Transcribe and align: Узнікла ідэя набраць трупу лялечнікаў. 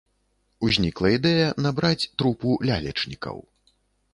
Узнікла 0.67 1.11
ідэя 1.17 1.49
набраць 1.65 2.07
трупу 2.23 2.57
лялечнікаў. 2.71 3.37